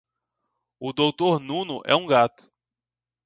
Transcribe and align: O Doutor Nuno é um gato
O 0.79 0.91
Doutor 0.93 1.39
Nuno 1.39 1.79
é 1.85 1.95
um 1.95 2.07
gato 2.07 2.51